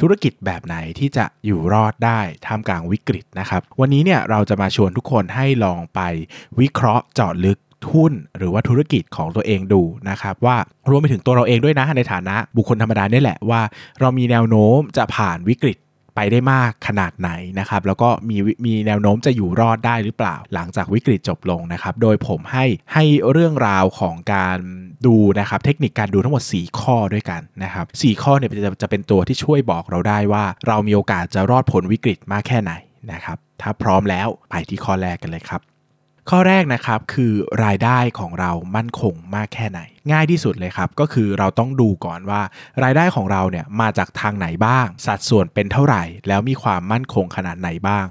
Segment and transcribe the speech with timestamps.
[0.00, 6.00] ธุรกิจแบบไหนที่จะอยู่รอดได้ท่ามกลางวิกฤตนะครับ วันนี้เนี่ยเราจะมาชวนทุกคนให้ลองไป
[6.60, 7.58] วิเคราะห์เจาะลึก
[7.92, 10.56] หุ้นหรือว่าธุรกิจของตัวเองดูนะครับว่า
[10.90, 13.60] รวมไปถึงตัวเราเองด้วยนะในฐานะบุคคลธรรมดาเนี่ยแหละว่า
[14.00, 15.78] เรามีแนวโน้มจะผ่านวิกฤต
[16.20, 18.36] ไปได้มากขนาดไหนนะครับ แล้วก็มี
[18.66, 24.58] มีแนวโน้มจะอยู่รอดได้หรือเปล่า หลังจากวิกฤตจบลงนะครับ โดยผมให้ให้เรื่องราวของการ
[25.06, 32.72] ดูนะครับเทคนิคการดูทั้งหมด 4 ข้อด้วยกันนะครับ4ข้อเนี่ยจะจะเป็นตัวที่ช่วยบอกเราได้ว่า เรามีโอกาสจะรอดผลวิกฤตมากแค่ไหน
[33.12, 35.60] นะครับ ถ้าพร้อมแล้วไปที่ข้อแรกกันเลยครับ
[36.32, 37.32] ข้อแรกนะครับคือ
[37.64, 39.80] รายได้ของเรามั่นคงมากแค่ไหน
[40.12, 42.40] ง่ายที่สุดเลยครับก็คือเราต้องดูก่อนว่า
[42.82, 48.06] รายได้ของเราเนี่ยมาจากทางไหนบ้าง สัดส่วนเป็นเท่าไหร่ แล้วมีความมั่นคงขนาดไหนบ้าง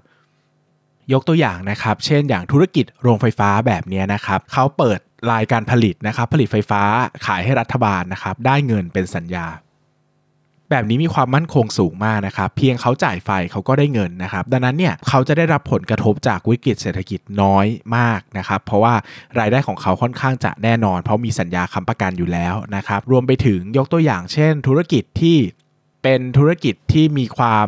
[1.14, 5.00] ยกตัวอย่างนะครับ เช่น อย่างธุรกิจโรงไฟฟ้าแบบนี้นะครับ เขาเปิด
[5.32, 6.82] รายการผลิตนะครับ ผลิตไฟฟ้า
[7.26, 9.48] ขายให้รัฐบาลนะครับ ได้เงินเป็นสัญญา
[10.72, 17.66] แบบนี้มีความมั่นคงสูงมากนะครับ เพียงเขาจ่ายไฟเขาก็ได้เงินนะครับ ดังนั้นเนี่ยเขาจะได้รับผลกระทบจากวิกฤตเศรษฐกิจน้อย
[17.98, 18.94] มากนะครับ เพราะว่า
[19.40, 25.38] รายได้ของเขาค่อนข้างจะแน่นอน เพราะมีสัญญาค้ำประกันอยู่แล้วนะครับ รวมไปถึงยกตัวอย่างเช่น ธุรกิจที่
[26.04, 27.68] เป็นธุรกิจที่มีความ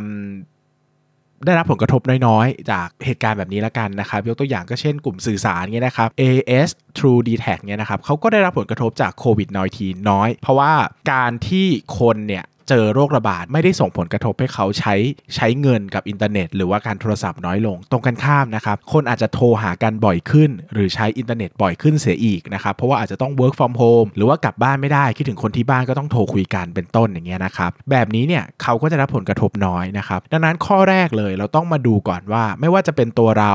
[1.46, 10.74] ได้รับผลกระทบน้อยๆ จากเหตุการณ์แบบนี้ละกันนะครับ ยกตัวอย่างก็เช่นกลุ่มสื่อสารเงี้ยนะครับ AS True d t a c เนี่ยนะครับเขาก็ได้รับผลกระทบจากโควิด -19 น้อย เพราะว่า
[11.12, 11.68] การที่
[12.00, 14.96] คนเนี่ย เจอโรคระบาดไม่ได้ส่งผลกระทบให้เขาใช้
[15.36, 33.54] ใช้เงินกับอินเทอร์เน็ต หรือว่าการโทรศัพท์น้อยลง ตรงกันข้ามนะครับ คนอาจจะโทรหากันบ่อยขึ้น หรือใช้อินเทอร์เน็ตบ่อยขึ้นเสียอีกนะครับ เพราะว่าอาจจะต้อง work from home หรือว่ากลับบ้านไม่ได้คิดถึงคนที่บ้านก็ต้องโทรคุยกันเป็นต้นอย่างเงี้ยนะครับแบบนี้เนี่ยเขาก็จะรับผลกระทบน้อยนะครับดังนั้นข้อแรกเลยเราต้องมาดูก่อนว่า ไม่ว่าจะเป็นตัวเรา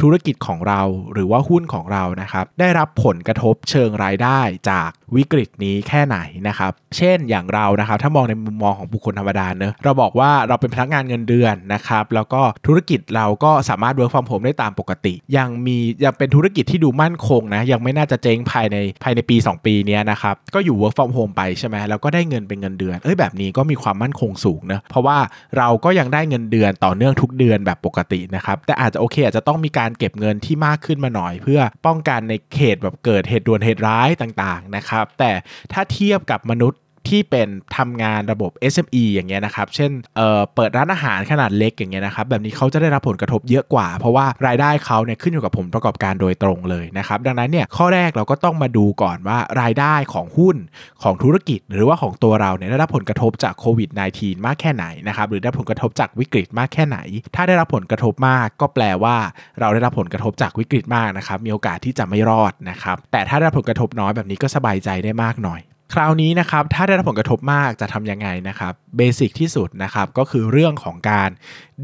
[0.00, 4.40] ธุรกิจของเราหรือว่าหุ้นของเรานะครับได้รับผลกระทบเชิงรายได้
[4.70, 6.18] จากวิกฤตนี้แค่ไหน
[6.48, 25.18] นะครับเช่นอย่างเรานะครับถ้ามองในมุมมองของบุคคลธรรมดาเนอะเราบอกว่าเราเป็นพนักงานเงินเดือนนะครับแล้วก็ธุรกิจเราก็สามารถ work from home ได้ตามปกติ ยังมียังเป็นธุรกิจที่ดูมั่นคงนะยังไม่น่าจะเจ๊งภายในภายในปี 2 ปีเนี้ยนะครับก็อยู่ work from home ไปใช่ไหมแล้วก็ได้เงินเป็นเงินเดือนเอ้ยแบบนี้ก็มีความมั่นคงสูงนะเพราะว่า
[25.58, 35.30] เราก็ยังได้เงินเดือนต่อเนื่องทุกเดือนแบบปกตินะครับแต่อาจจะโอเคอาจจะต้องมีการเก็บเงินที่มากขึ้นมาหน่อย เพื่อป้องกันในเขตแบบเกิดเหตุด่วนเหตุร้ายต่างๆนะครับแต่
[35.72, 50.56] ถ้าเทียบกับมนุษย์ ที่เป็นทำงานระบบ SME อย่างเงี้ยนะครับ เช่นเเปิดร้านอาหารขนาดเล็กอย่างเงี้ยนะครับ แบบนี้เขาจะได้รับผลกระทบเยอะกว่า เพราะว่ารายได้เขาเนี่ยขึ้นอยู่กับผลประกอบการโดยตรงเลยนะครับ ดังนั้นเนี่ยข้อแรกเราก็ต้องมาดูก่อนว่ารายได้ของหุ้น
[51.02, 56.98] ของธุรกิจ หรือว่าของตัวเราเนี่ยได้รับผลกระทบจากโควิด -19 มากแค่ไหนนะครับ หรือได้ผลกระทบจากวิกฤตมากแค่ไหน
[57.34, 59.16] ถ้าได้รับผลกระทบมาก ก็แปลว่า
[59.60, 65.60] เราได้รับผลกระทบจากวิกฤตมากนะครับ มีโอกาสที่จะไม่รอดนะครับ แต่ถ้าได้รับผลกระทบน้อยแบบนี้ก็สบายใจได้มากหน่อย
[65.92, 71.30] คราวนี้นะครับถ้าได้รับผลกระทบมากจะทำยังไงนะครับเบสิกที่สุดนะครับก็คือเรื่องของการ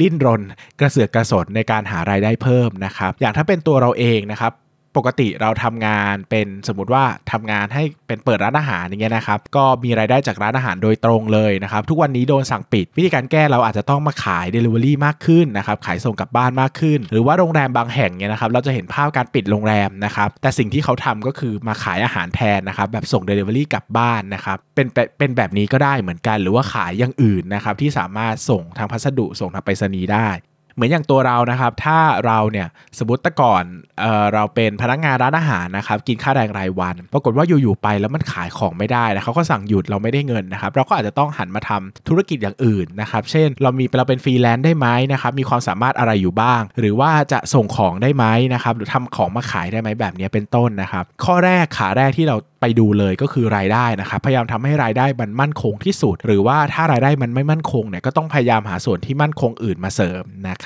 [0.00, 0.42] ดิ้นรน
[0.80, 4.52] กระเสือกกระสนในการหารายได้เพิ่มนะครับอย่างถ้าเป็นตัวเราเองนะครับ
[4.96, 24.86] ปกติเราทำงานเป็นสมมติว่าทำงานให้เป็นเปิดร้านอาหารอย่างเงี้ยนะครับก็มีรายได้จากร้านอาหารโดยตรงเลยนะครับทุกวันนี้โดนสั่งปิด วิธีการแก้เราอาจจะต้องมาขาย Delivery มากขึ้นนะครับขายส่งกลับบ้านมากขึ้น หรือว่าโรงแรมบางแห่งเนี่ยนะครับเราจะเห็นภาพการปิดโรงแรมนะครับแต่สิ่งที่เขาทำก็คือมาขายอาหารแทนนะครับแบบส่ง Delivery กลับบ้านนะครับเป็น
[25.18, 30.28] เป็นแบบนี้ก็ได้เหมือนกัน หรือว่าขายอย่างอื่นนะครับที่สามารถส่งทางพัสดุส่งทางไปรษณีย์ได้
[30.76, 33.64] เหมือนอย่างตัวเรานะครับ ถ้าเราเนี่ยสมมติแต่ก่อน
[34.00, 48.24] เออเราเป็นพนักงานร้านอาหารนะครับกินค่าแรงรายวัน ปรากฏว่าอยู่ๆไปแล้วมันขายของไม่ได้นะเขาก็สั่งหยุดเราไม่ได้เงินนะครับ เราก็อาจจะต้องหันมาทำธุรกิจอย่างอื่นนะครับ เช่น เรามีเราเป็นฟรีแลนซ์ได้ไหมนะครับมีความสามารถอะไรอยู่บ้าง หรือว่าจะส่งของได้ไหม
[48.54, 60.65] นะครับหรือทำของมาขายได้ไหมแบบนี้เป็นต้นนะครับ ข้อแรกขาแรกที่เราไปดูเลยก็คือรายได้นะครับพยายามทำให้รายได้มันมั่นคงที่สุด หรือว่าถ้ารายได้มันไม่มั่นคงเนี่ยก็ต้องพยายามหาส่วนที่มั่นคงอื่นมาเสริมนะค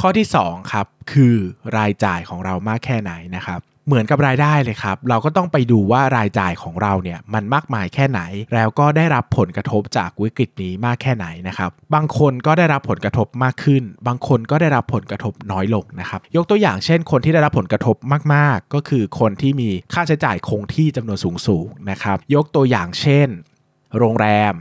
[0.00, 1.36] ข้อที่2ครับคือ
[1.76, 8.20] รายจ่ายของเรามากแค่ไหนนะครับเหมือนกับรายได้เลยครับ เราก็ต้องไปดูว่ารายจ่ายของเราเนี่ยมันมากมายแค่ไหน
[8.54, 17.96] แล้วก็ได้รับผลกระทบจากวิกฤตนี้มากแค่ไหนนะครับบางคนก็ได้รับผลกระทบมากขึ้น บางคนก็ได้รับผลกระทบน้อยลงนะครับยกตัวอย่างเช่น คนที่ได้รับผลกระทบ
[18.34, 23.28] มากๆ ก็คือคนที่มีค่าใช้จ่ายคงที่จำนวนสูงๆนะครับยกตัวอย่างเช่น
[23.98, 24.54] โรงแรม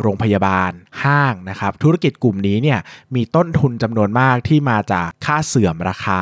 [0.00, 0.70] โรงพยาบาล
[1.04, 2.78] ห้างนะครับ ธุรกิจกลุ่มนี้เนี่ย
[3.14, 6.20] มีต้นทุนจำนวนมากที่มาจากค่าเสื่อมราคา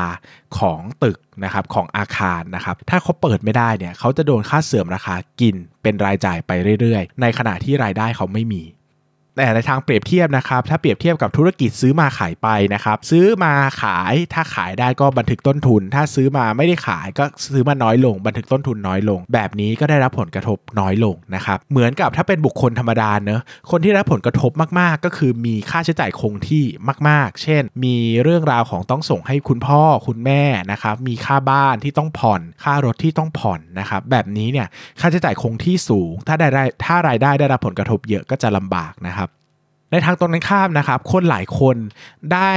[0.59, 8.63] ของตึกนะครับของอาคารนะครับ ถ้าเขาเปิดไม่ได้เนี่ยเขาจะโดนค่าเสื่อมราคากินเป็นรายจ่ายไปเรื่อยๆ ในขณะที่รายได้เขาไม่มี
[9.37, 13.53] แต่ในทางเปรียบเทียบนะครับถ้าเปรียบเทียบกับธุรกิจซื้อมาขายไปนะครับซื้อมา
[13.83, 24.51] ขายถ้าขายได้ก็บันทึกต้นทุน ถ้าซื้อมาไม่ได้ขายก็ซื้อมาน้อยลง บันทึกต้นทุนน้อยลง แบบนี้ก็ได้รับผลกระทบน้อยลงนะครับเหมือนกับถ้าเป็นบุคคลธรรมดาเนอะคนที่รับผลกระทบ
[24.81, 26.65] มากๆ ก็คือมีค่าใช้จ่ายคงที่
[27.09, 30.43] มาก ๆ เช่น มีเรื่องราวของต้องส่งให้คุณพ่อคุณแม่
[30.73, 34.67] นะครับมีค่าบ้านที่ต้องผ่อน ค่ารถที่ต้องผ่อนนะครับแบบนี้เนี่ย
[35.01, 39.22] ค่าใช้จ่ายคงที่สูง ถ้าได้ถ้ารายได้ได้รับผลกระทบเยอะก็จะลำบากนะครับ
[39.93, 41.77] ในทางตรงกันข้ามนะครับ คนหลายคน
[42.33, 42.53] ได้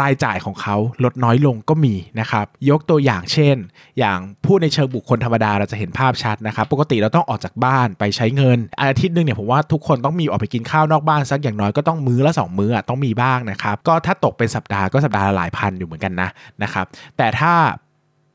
[0.00, 3.56] รายจ่ายของเขาลดน้อยลงก็มีนะครับ ยกตัวอย่างเช่น
[3.98, 16.28] อย่างพูดในเชิงบุคคลธรรมดาเราจะเห็นภาพชัดนะครับ ปกติเราต้องออกจากบ้านไปใช้เงิน อาทิตย์หนึ่งเนี่ยผมว่าทุกคนต้องมีออกไปกินข้าวนอกบ้านสักอย่างน้อยก็ต้องมื้อละ 2 มื้อต้องมีบ้างนะครับ ก็ถ้าตกเป็นสัปดาห์ก็สัปดาห์ละหลายพันอยู่เหมือนกันนะ
[16.62, 16.86] นะครับ
[17.16, 17.52] แต่ถ้า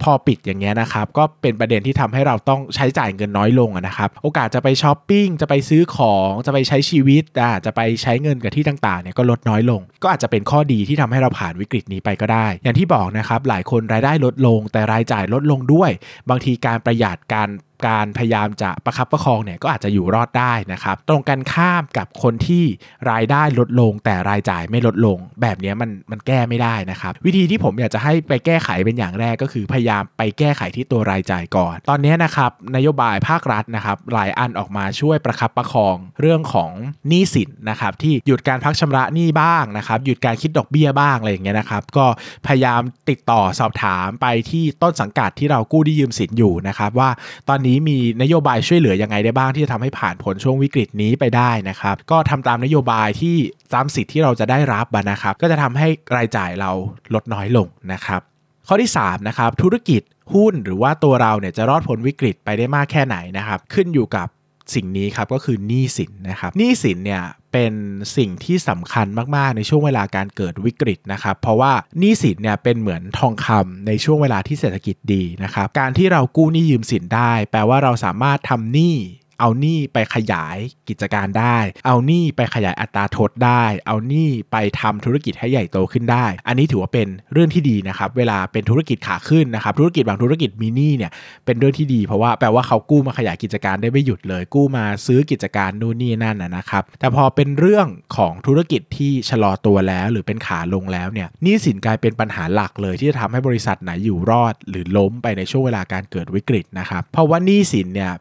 [0.04, 15.92] พอปิดอย่างเงี้ยนะครับก็เป็นประเด็นที่ทำให้เราต้องใช้จ่ายเงินน้อยลงนะครับโอกาสจะไปช้อปปิ้งจะไปซื้อของจะไปใช้ชีวิตอ่าจะไปใช้เงินกับที่ต่างๆเนี่ยก็ลดน้อยลง ก็อาจจะเป็นข้อดีที่ทำให้เราผ่านวิกฤตนี้ไปก็ได้ อย่างที่บอกนะครับหลายคนรายได้ลดลง แต่รายจ่ายลดลงด้วย
[16.30, 17.50] บางทีการประหยัดการ
[17.88, 22.64] การพยายามจะประคับประคองเนี่ยก็อาจจะอยู่รอดได้นะครับ ตรงกันข้ามกับคนที่
[23.12, 36.72] รายได้ลดลง แต่รายจ่ายไม่ลดลง แบบนี้มันมันแก้ไม่ได้นะครับ วิธีที่ผมอยากจะให้ไปแก้ไขเป็นอย่างแรกก็คือพยายามไปแก้ไขที่ตัวรายจ่ายก่อน ตอนนี้นะครับนโยบายภาครัฐนะครับหลายอันออกมาช่วยประคับประคองเรื่องของ
[37.08, 42.06] หนี้สินนะครับที่หยุดการพักชำระหนี้บ้างนะครับหยุดการคิดดอกเบี้ยบ้างอะไรอย่างเงี้ยนะครับก็
[42.48, 47.10] พยายามติดต่อสอบถามไปที่ต้นสังกัดที่เรากู้ที่ยืมสินอยู่นะครับว่า
[47.50, 53.36] ตอนนี้มีนโยบายช่วยเหลือยังไงได้บ้างที่จะทำให้ผ่านผลช่วงวิกฤตนี้ไปได้นะครับ ก็ทำตามนโยบายที่
[53.74, 56.72] ตามสิทธิ์ที่เราจะได้รับนะครับ ก็จะทำให้รายจ่ายเรา
[57.14, 58.22] ลดน้อยลงนะครับ
[58.68, 60.02] ข้อที่3นะครับธุรกิจ
[60.34, 64.28] หุ้นหรือว่าตัวเราเนี่ยจะรอดพ้นวิกฤตไปได้มากแค่ไหนนะครับ ขึ้นอยู่กับ
[64.76, 67.24] สิ่งนี้ครับก็คือหนี้สินนะครับหนี้สินเนี่ย
[67.54, 67.74] เป็น
[68.18, 78.96] สิ่งที่สำคัญมาก ๆ ในช่วงเวลาการเกิดวิกฤตนะครับ เพราะว่าหนี้สินเนี่ยเป็นเหมือนทองคำในช่วงเวลาที่เศรษฐกิจดีนะครับ การที่เรากู้หนี้ยืมสินได้ แปลว่าเราสามารถทำหนี้
[79.42, 80.58] เอาหนี้ไปขยาย
[80.90, 91.12] กิจการได้ เอาหนี้ไปขยายอัตราโทษได้ เอาหนี้ไปทำธุรกิจให้ใหญ่โตขึ้นได้ อันนี้ถือว่าเป็นเรื่องที่ดีนะครับ เวลาเป็นธุรกิจขาขึ้นนะครับ ธุรกิจบางธุรกิจมีหนี้เนี่ย
[91.46, 108.12] เป็นเรื่องที่ดีเพราะว่าแปลว่าเขากู้มาขยายกิจการได้ไม่หยุดเลย กู้มาซื้อกิจการนู่นนี่นั่นนะนะครับ แต่พอเป็นเรื่องของธุรกิจที่ชะลอตัวแล้ว หรือเป็นขาลงแล้วเนี่ยหนี้สินกลายเป็นปัญหาหลักเลยที่จะทำให้บริษัทไหนอยู่รอด หรือล้มไปในช่วงเวลาการเกิดวิกฤตนะครับ เพราะว่าหนี้สินเนี่ย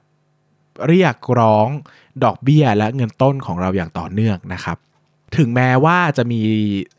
[0.88, 1.68] เรียกร้อง
[2.24, 4.78] ดอกเบี้ยและเงินต้นของเราอย่างต่อเนื่องนะครับ
[5.36, 6.42] ถึงแม้ว่าจะมี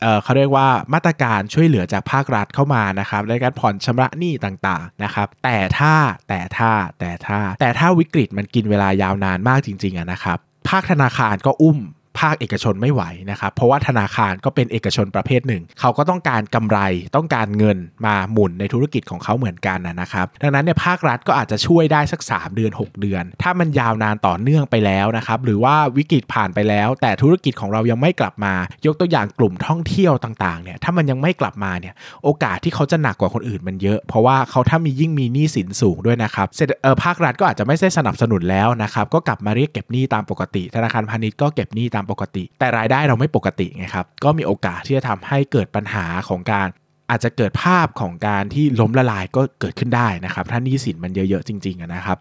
[0.01, 5.93] เเขาเรียกว่ามาตรการช่วยเหลือจากภาครัฐเข้ามานะครับในการผ่อนชำระหนี้ต่างๆนะครับ แต่ถ้า
[6.27, 10.37] แต่ถ้าแต่ถ้าแต่ถ้าวิกฤตมันกินเวลายาวนานมากจริงๆนะครับ
[10.69, 11.77] ภาคธนาคารก็อุ้ม
[12.19, 16.79] ภาคเอกชนไม่ไหวนะครับเพราะว่าธนาคารก็เป็นเอกชนประเภทหนึ่ง เขาก็ต้องการกำไร
[17.15, 28.53] ต้องการเงินมาหมุนในธุรกิจของเขาเหมือนกันนะครับ ดังนั้นเนี่ยภาครัฐก็อาจจะช่วยได้สัก 3 เดือน 6 เดือน ถ้ามันยาวนานต่อเนื่องไปแล้วนะครับหรือว่าวิกฤตผ่านไปแล้ว แต่ธุรกิจของเรายังไม่กลับมา
[28.85, 31.93] ยกตัวอย่างกลุ่มท่องเที่ยวต่างๆเนี่ยถ้ามันยังไม่กลับมาเนี่ย
[32.23, 46.67] โอกาสที่เขาจะหนักกว่าคนอื่นมันเยอะ เพราะว่าเขาถ้ามียิ่งมีหนี้สินสูงด้วยนะครับเศรษฐเออภาครัฐก็อาจจะไม่ได้สนับสนุนแล้วนะครับก็กลับมาเรียกเก็บหนี้ตามปกติ ธนาคารพาณิชย์ก็เก็บหนี้ตามปกติ แต่รายได้เราไม่ปกติไงครับก็มีโอกาสที่จะทำให้เกิดปัญหาของการ
[47.09, 52.17] อาจจะเกิดภาพของการที่ล้มละลายก็เกิดขึ้นได้นะครับ ถ้าหนี้สินมันเยอะๆจริงๆนะครับ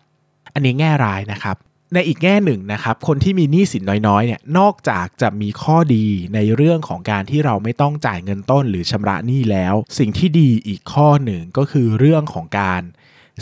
[0.55, 1.57] อันนี้แง่ร้ายนะครับ
[1.95, 12.83] ในอีกแง่หนึ่งนะครับ คนที่มีหนี้สินน้อยๆเนี่ยนอกจากจะมีข้อดีในเรื่องของการที่เราไม่ต้องจ่ายเงินต้นหรือชำระหนี้แล้ว สิ่งที่ดีอีกข้อหนึ่งก็คือเรื่องของการ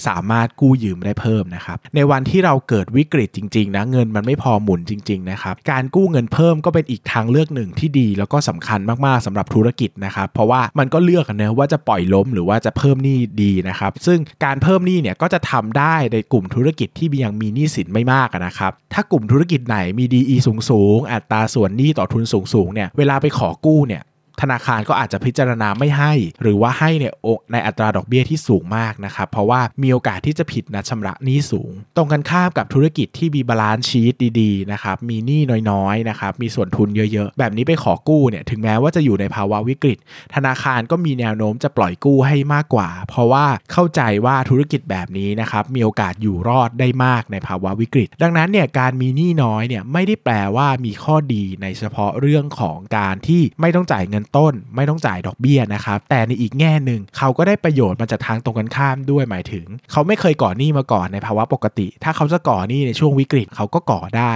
[0.06, 20.36] สามารถกู้ยืมได้เพิ่มนะครับในวันที่เราเกิดวิกฤตจริงๆนะเงินมันไม่พอหมุนจริงๆนะครับการกู้เงินเพิ่มก็เป็นอีกทางเลือกหนึ่งที่ดี แล้วก็สำคัญมากๆสำหรับธุรกิจนะครับเพราะว่ามันก็เลือกนะว่าจะปล่อยล้มหรือว่าจะเพิ่มหนี้ดีนะครับซึ่งการเพิ่มหนี้เนี่ยก็จะทำได้ในกลุ่มธุรกิจที่ยังมีหนี้สินไม่มากนะครับถ้ากลุ่มธุรกิจไหนมี DE
[20.70, 24.02] สูงๆอัตราส่วนหนี้ต่อทุนสูงๆเนี่ยเวลาไปขอกู้เนี่ย
[24.40, 27.14] ธนาคารก็อาจจะพิจารณาไม่ให้ หรือว่าให้เนี่ย
[27.52, 39.98] ในอัตราดอกเบี้ยที่สูงมากนะครับเพราะว่ามีโอกาสที่จะผิดนัดชำระหนี้สูง ตรงกันข้ามกับธุรกิจที่มี balance sheet ดีๆนะครับมีหนี้น้อยๆนะครับมีส่วนทุนเยอะๆ แบบนี้ไปขอกู้เนี่ยถึงแม้ว่าจะอยู่ในภาวะวิกฤต
[40.34, 64.32] ธนาคารก็มีแนวโน้มจะปล่อยกู้ให้มากกว่า เพราะว่าเข้าใจว่าธุรกิจแบบนี้นะครับมีโอกาสอยู่รอดได้มากในภาวะวิกฤต ดังนั้นเนี่ยการมีหนี้น้อยเนี่ยไม่ได้แปลว่ามีข้อดีในเฉพาะเรื่องของการที่ไม่ต้องจ่ายเงินต้นไม่ต้องจ่ายดอกเบี้ยนะครับแต่ในอีกแง่หนึ่งเขาก็ได้ประโยชน์มาจากทางตรงกันข้ามด้วยหมายถึง เขาไม่เคยก่อหนี้มาก่อนในภาวะปกติ ถ้าเขาจะก่อหนี้ในช่วงวิกฤตเขาก็ก่อได้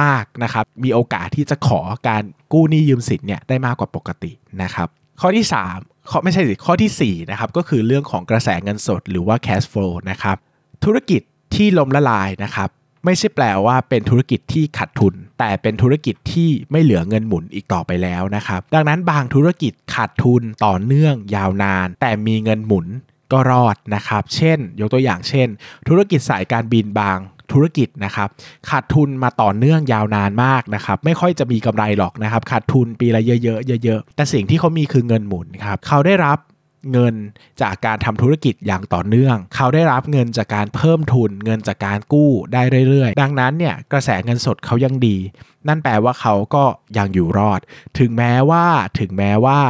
[0.00, 4.88] มากนะครับมีโอกาสที่จะขอการกู้หนี้ยืมสินเนี่ยได้มากกว่าปกตินะครับ
[5.20, 5.46] ข้อที่
[5.78, 10.36] 3 ข้อไม่ใช่สิข้อที่4นะครับก็คือเรื่องของกระแสเงินสดหรือว่า cash flow นะครับ
[10.84, 11.22] ธุรกิจ
[11.54, 12.68] ที่ล้มละลายนะครับ
[13.06, 22.86] ไม่ใช่แปลว่าเป็นธุรกิจที่ขาดทุน แต่เป็นธุรกิจที่ไม่เหลือเงินหมุนอีกต่อไปแล้วนะครับ ดังนั้นบางธุรกิจขาดทุนต่อเนื่องยาวนาน แต่มีเงินหมุน
[23.32, 25.48] ก็รอดนะครับ เช่น ยกตัวอย่างเช่น
[25.88, 27.18] ธุรกิจสายการบินบาง
[27.52, 28.28] ธุรกิจนะครับ
[28.70, 36.38] ขาดทุนมาต่อเนื่องยาวนานมากนะครับไม่ค่อยจะมีกำไรหรอกนะครับขาดทุนปีละเยอะๆเยอะๆแต่สิ่งที่เขามีคือเงินหมุนครับเขาได้รับ
[36.92, 37.14] เงิน
[37.62, 45.16] จากการทำธุรกิจอย่างต่อเนื่อง เขาได้รับเงินจากการเพิ่มทุน เงินจากการกู้ได้เรื่อยๆ ดังนั้นเนี่ยกระแสเงินสดเขายังดี
[45.68, 46.64] นั่นแปลว่าเขาก็
[46.98, 47.60] ยังอยู่รอด
[47.98, 48.66] ถึงแม้ว่า
[49.00, 49.60] ถึงแม้ว่า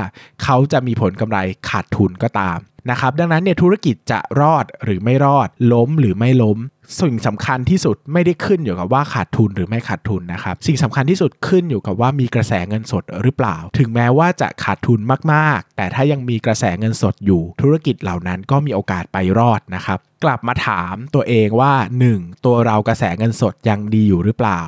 [0.43, 2.59] เขาจะมีผลกำไรขาดทุนก็ตาม
[2.91, 6.59] นะครับดังนั้นเนี่ยธุรกิจจะรอดหรือไม่รอดล้มหรือไม่ล้ม
[7.01, 15.01] สิ่งสำคัญที่สุดไม่ได้ขึ้นอยู่กับว่าขาดทุนหรือไม่ขาดทุนนะครับสิ่งสำคัญที่สุดขึ้นอยู่กับว่ามีกระแสเงินสดหรือเปล่า ถึงแม้ว่าจะขาดทุน
[15.33, 21.73] มากๆ แต่ถ้ายังมีกระแสเงินสดอยู่ ธุรกิจเหล่านั้นก็มีโอกาสไปรอดนะครับกลับมาถามตัวเองว่า
[22.11, 22.45] 1.
[22.45, 24.61] ตัวเรากระแสเงินสดยังดีอยู่หรือเปล่า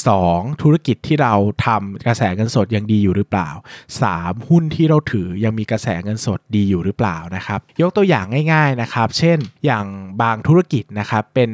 [0.00, 0.62] 2.
[0.62, 1.34] ธุรกิจที่เรา
[1.66, 3.50] ทำกระแสเงินสดยังดีอยู่หรือเปล่า
[3.98, 4.48] 3.
[4.48, 9.86] หุ้นที่เราถือยังมีกระแสเงินสดดีอยู่หรือเปล่านะครับ ยกตัวอย่างง่าย ๆนะครับ เช่น อย่าง
[10.22, 11.50] บางธุรกิจนะครับเป็น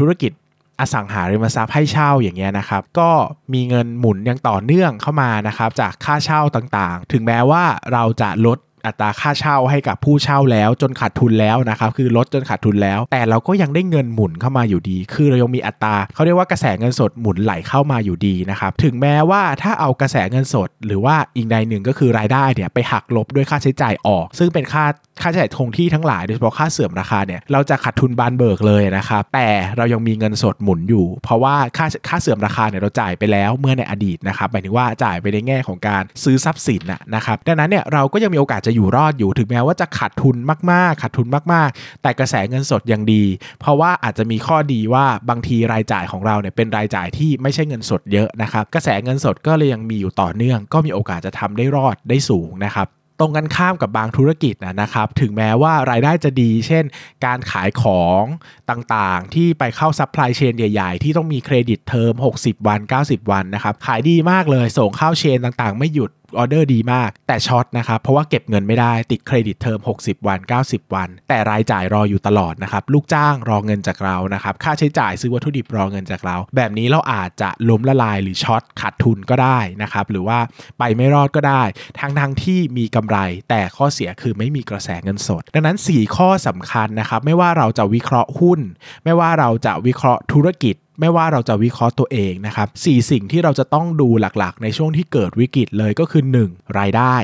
[0.00, 0.32] ธุรกิจ
[0.80, 3.10] อสังหาริมทรัพย์ให้เช่าอย่างเงี้ยนะครับ ก็
[3.52, 24.84] มีเงินหมุนอย่างต่อเนื่องเข้ามานะครับ จากค่าเช่าต่างๆ ถึงแม้ว่าเราจะลด อัตราค่าเช่าให้กับผู้เช่าแล้วจนขาดทุนแล้วนะครับคือลดจนขาดทุนแล้ว แต่เราก็ยังได้เงินหมุนเข้ามาอยู่ดี คือเรายังมีอัตราเขาเรียกว่ากระแสเงินสดหมุนไหลเข้ามาอยู่ดีนะครับถึงแม้ว่าถ้าเอากระแสเงินสด หรือว่าอีกใดหนึ่งก็คือรายได้เนี่ยไปหักลบด้วยค่าใช้จ่ายออก ซึ่งเป็นค่า
[25.22, 36.82] ค่าใช้จ่ายคงที่ทั้งหลายโดยเฉพาะค่าเสื่อมราคาเนี่ยเราจะขาดทุนบานเบิกเลยนะครับแต่เรายังมีเงินสดหมุนอยู่ เพราะว่าค่าค่าเสื่อมราคาเนี่ยเราจ่ายไปแล้วเมื่อในอดีตนะครับหมายถึงว่าจ่ายไปในแง่ของการซื้อทรัพย์สิน
[37.14, 40.36] นะครับดังนั้นเนี่ยเราก็ยังมีโอกาสจะอยู่รอดอยู่ถึงแม้ว่าจะขาดทุน
[40.72, 43.24] มากๆขาดทุนมากๆ แต่กระแสเงินสดยังดี
[43.60, 52.88] เพราะว่าอาจจะมีข้อดีว่าบางทีรายจ่ายของเราเนี่ยเป็นรายจ่ายที่ไม่ใช่เงินสดเยอะนะครับกระแสเงินสดก็เลยยังมีอยู่ต่อเนื่อง ก็มีโอกาสจะทำได้รอดได้สูงนะครับ
[53.20, 56.84] ตรงกันข้ามกับบางธุรกิจนะครับ ถึงแม้ว่ารายได้จะดี เช่น
[57.24, 58.22] การขายของ
[58.70, 65.78] ต่างๆ ที่ไปเข้า supply chain ใหญ่ๆ ที่ต้องมี credit term 60 วัน 90 วันนะครับ ขายดีมากเลย ส่งเข้า chain ต่างๆ
[65.78, 80.38] ไม่หยุด ออเดอร์ดีมาก แต่ช็อตนะครับเพราะว่าเก็บเงินไม่ได้ติด credit term 60 วัน 90 วัน แต่รายจ่ายรออยู่ตลอดนะครับลูกจ้างรอเงินจากเรานะครับค่าใช้จ่ายซื้อวัตถุดิบรอเงินจากเรา แบบนี้เราอาจจะล้มละลายหรือช็อตขาดทุนก็ได้นะครับหรือว่า
[80.78, 81.62] ไปไม่รอดก็ได้
[82.00, 83.18] ทั้งทั้งที่มีกำไร
[83.50, 88.60] แต่ข้อเสียคือไม่มีกระแสเงินสด ดังนั้น 4 ข้อสำคัญนะครับไม่ว่าเราจะวิเคราะห์หุ้น
[89.04, 96.78] ไม่ว่าเราจะวิเคราะห์ธุรกิจ ไม่ว่าเราจะวิเคราะห์ตัวเองนะครับสสิ่งที่เราจะต้องดูหลักๆ ในช่วงที่เกิดวิกฤตเลยก็คือ 1.
[96.78, 97.16] รายได้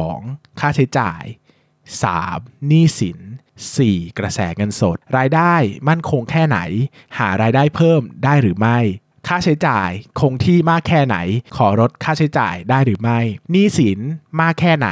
[0.00, 0.60] 2.
[0.60, 1.22] ค่าใช้จ่าย
[1.96, 2.66] 3.
[2.68, 3.18] หนี้สิน
[3.68, 4.18] 4.
[4.18, 5.54] กระแสเงินสด รายได้
[5.88, 6.58] มั่นคงแค่ไหน
[7.18, 8.78] หารายได้เพิ่มได้หรือไม่
[9.28, 11.16] ค่าใช้จ่ายคงที่มากแค่ไหน
[11.56, 13.18] ขอลดค่าใช้จ่ายได้หรือไม่
[13.50, 13.98] หนี้สิน
[14.40, 14.88] มากแค่ไหน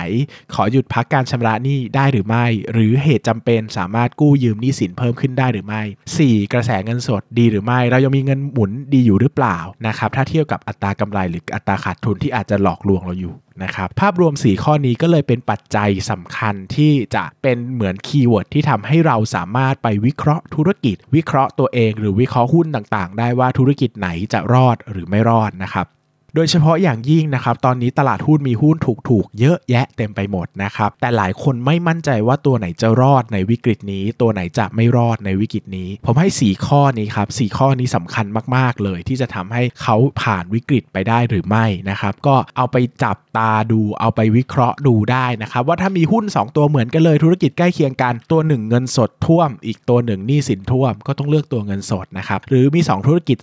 [0.54, 5.82] ขอหยุดพักการชำระหนี้ได้หรือไม่ หรือเหตุจำเป็นสามารถกู้ยืมหนี้สินเพิ่มขึ้นได้หรือไม่
[6.18, 6.52] 4.
[6.52, 25.86] กระแสเงินสดดีหรือไม่ เรายังมีเงินหมุนดีอยู่หรือเปล่านะครับถ้าเทียบกับอัตรากำไรหรืออัตราขาดทุนที่อาจจะหลอกลวงเราอยู่ นะครับภาพรวม 4 ข้อนี้ก็เลยเป็นปัจจัยสำคัญที่จะเป็นเหมือน keyword ที่ทำให้เราสามารถไปวิเคราะห์ธุรกิจ วิเคราะห์ตัวเอง หรือวิเคราะห์หุ้นต่างๆ ได้ว่าธุรกิจไหนจะรอดหรือไม่รอดนะครับ
[26.34, 28.76] โดยเฉพาะอย่างยิ่งนะครับ ตอนนี้ตลาดหุ้นมีหุ้น
[29.08, 53.38] ถูกๆ เยอะแยะเต็มไปหมดนะครับ แต่หลายคนไม่มั่นใจว่าตัวไหนจะรอดในวิกฤตนี้ ตัวไหนจะไม่รอดในวิกฤตนี้ ผมให้ 4 ข้อนี้ครับสข้อนี้สำคัญมากๆเลย ที่จะทำให้เขาผ่านวิกฤตไปได้หรือไม่นะครับ ก็เอาไปจับตาดูเอาไปวิเคราะห์ดูได้นะครับ ว่าถ้ามีหุ้น 2 ตัวเหมือนกันเลยธุรกิจใกล้เคียงกันตัวหนึ่งเงินสดท่วม อีกตัวหนึ่งหนี้สินท่วมก็ต้องเลือกตัวเงินสดนะครับหรือมี 2 ธุรกิจ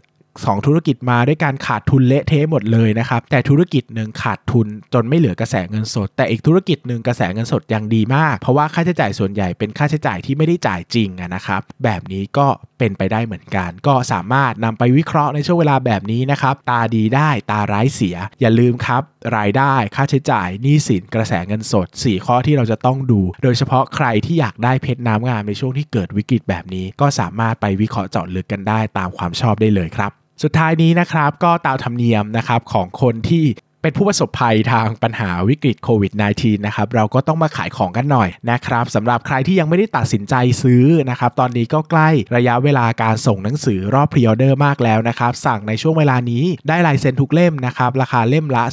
[0.46, 12.48] 2 ธุรกิจมาด้วยการขาดทุนเละเทะหมดเลยนะครับ แต่ธุรกิจหนึ่งขาดทุนจนไม่เหลือกระแสเงินสด แต่อีกธุรกิจหนึ่งกระแสเงินสดยังดีมาก เพราะว่าค่าใช้จ่ายส่วนใหญ่เป็นค่าใช้จ่ายที่ไม่ได้จ่ายจริงนะครับ แบบนี้ก็
[12.80, 19.02] เป็นไปได้เหมือนกัน ก็สามารถนำไปวิเคราะห์ในช่วงเวลาแบบนี้นะครับ ตาดีได้ตาร้ายเสีย อย่าลืมครับ
[19.38, 30.14] รายได้ค่าใช้จ่ายหนี้สินกระแสเงินสด 4 ข้อที่เราจะต้องดู โดยเฉพาะใครที่อยากได้เพชรน้ำงามในช่วงที่เกิดวิกฤตแบบนี้ ก็สามารถไปวิเคราะห์เจาะลึกกันได้ตามความชอบได้เลยครับ
[30.44, 33.46] สุดท้ายนี้นะครับก็ตามธรรมเนียมนะครับของคนที่
[33.82, 48.64] เป็นผู้ประสบภัยทางปัญหาวิกฤตโควิด -19 นะครับเราก็ต้องมาขายของกันหน่อยนะครับสำหรับใครที่ยังไม่ได้ตัดสินใจซื้อนะครับตอนนี้ก็ใกล้ระยะเวลาการส่งหนังสือรอบ pre-order มากแล้วนะครับสั่งในช่วงเวลานี้ได้ลายเซ็นทุกเล่มนะครับราคาเล่มละ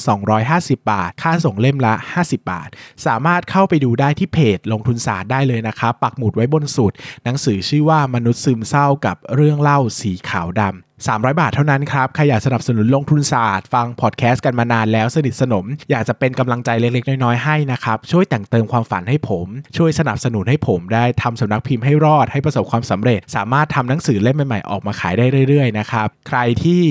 [0.41, 1.95] 250 บาท ค่าส่งเล่มละ
[2.25, 2.69] 50 บาท
[3.07, 6.93] สามารถเข้าไปดูได้ที่เพจลงทุนศาสตร์ได้เลยนะครับปักหมุดไว้บนสุด
[7.25, 19.47] หนังสือชื่อว่ามนุษย์ซึมเศร้ากับเรื่องเล่าสีขาวดำ300 บาทเท่านั้นครับ ใครอยากสนับสนุนลงทุนศาสตร์ ฟังพอดแคสต์กันมานานแล้วสนิทสนม อยากจะเป็นกำลังใจเล็ก ๆ น้อย ๆ ให้นะครับ ช่วยแต่งเติมความฝันให้ผม
[19.77, 26.83] ช่วยสนับสนุนให้ผมได้ทำสำนักพิมพ์ให้รอดให้ประสบความสำเร็จ สามารถทำหนังสือเล่มใหม่ ๆ ออกมาขายได้เรื่อย ๆ นะครับ ใครที่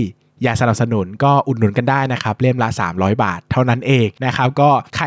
[0.43, 5.05] อยากสนับสนุนก็อุดหนุนกันได้นะครับเล่มละ 300 บาท เท่านั้นเองนะครับก็ใคร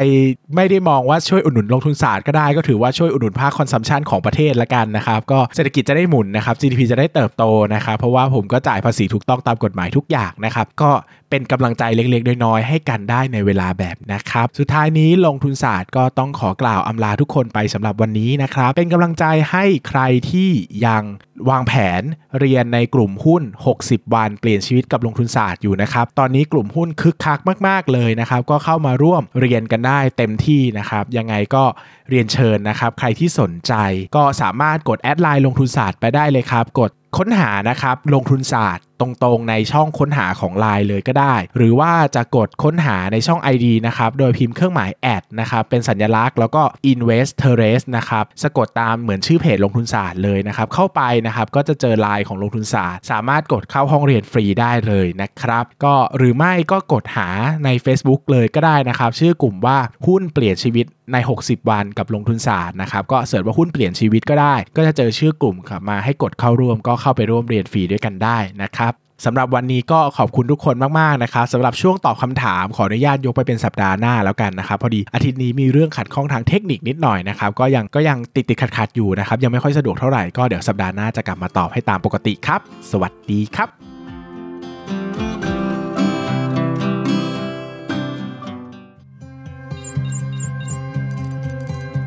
[0.55, 10.90] ไม่ได้มองว่าช่วยอุดหนุนลงทุนศาสตร์ก็ได้ก็ถือว่าช่วยอุดหนุนภาค consumption ของประเทศละกันนะครับก็เศรษฐกิจจะได้หมุนนะครับ GDP จะได้เติบโตนะครับเพราะว่าผมก็จ่ายภาษีถูกต้องตามกฎหมายทุกอย่างนะครับก็
[11.31, 20.00] เป็นกำลังใจเล็กๆน้อยๆให้กันได้ในเวลาแบบนะครับสุดท้ายนี้ลงทุนศาสตร์ก็ต้องขอกล่าวอำลาทุกคนไปสำหรับวันนี้นะครับเป็นกำลังใจให้ใคร
[20.31, 20.50] ที่
[20.87, 21.02] ยัง
[21.50, 22.02] วางแผน
[22.38, 23.43] เรียนในกลุ่มหุ้น
[23.78, 31.64] 60 วันเปลี่ยนชีวิตกับลงทุนศาสตร์อยู่นะครับ ตอนนี้กลุ่มหุ้นคึกคักมาก ๆ เลยนะครับ ก็เข้ามาร่วมเรียนกันได้เต็มที่นะครับ ยังไงก็
[32.11, 33.73] เรียนเชิญนะครับ ใครที่สนใจ
[34.16, 46.62] ก็สามารถกดแอดไลน์ลงทุนศาสตร์ไปได้เลยครับ กดค้นหานะครับลงทุนศาสตร์ตรงๆในช่องค้นหาของ Line เลยก็ได้ หรือว่าจะกดค้นหาในช่อง ID นะครับ โดยพิมพ์เครื่องหมายแอดนะครับ เป็นสัญลักษณ์แล้วก็
[46.93, 55.65] Invest t e r r a c e นะครับ สะกดตามเหมือนชื่อเพจลงทุนศาสตร์เลยนะครับ เข้าไปนะครับ ก็จะเจอ Line ของลงทุนศาสตร์ สามารถกดเข้าห้องเรียนฟรีได้เลยนะครับ
[55.85, 57.29] ก็หรือไม่ก็กดหา
[57.65, 68.86] ใน Facebook เลยก็ได้นะครับ ชื่อกลุ่มว่าหุ้นเปลี่ยนชีวิตใน 60 วันกับลงทุนศาสตร์นะครับ ก็เสิร์ชว่าหุ้นเปลี่ยนชีวิตก็ได้ ก็จะเจอชื่อกลุ่มครับมาให้กดเข้าร่วมก็เข้าไปร่วมเรียนฟรีด้วยกันได้นะครับ
[69.25, 83.69] สำหรับวันนี้ก็ขอบคุณทุกคนมากๆนะครับสำหรับช่วงตอบคำถามขออนุญาตยกไปเป็นสัปดาห์หน้าแล้วกันนะครับพอดีอาทิตย์นี้มีเรื่องขัดข้องทางเทคนิคนิดหน่อยนะครับก็ยังก็ยังติดติดขัดขัดอยู่นะครับยังไม่ค่อยสะดวกเท่าไหร่ก็เดี๋ยวสัปดาห์หน้าจะกลับมาตอบให้ตามปกติครับ สวัสดีครับ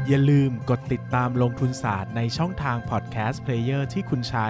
[0.07, 4.49] อย่าลืมกดติดตามลงทุนศาสตร์ในช่องทาง podcast player ที่คุณใช้